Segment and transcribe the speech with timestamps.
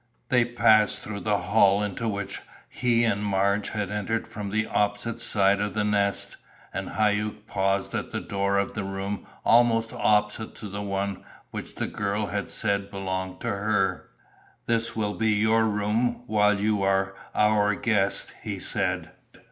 [0.29, 5.19] They passed through the hall into which he and Marge had entered from the opposite
[5.19, 6.37] side of the Nest,
[6.73, 11.75] and Hauck paused at the door of a room almost opposite to the one which
[11.75, 14.09] the girl had said belonged to her.
[14.65, 19.11] "This will be your room while you are our guest," he said.